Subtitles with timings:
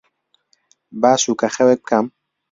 [1.01, 2.05] با سووکەخەوێک بکەم.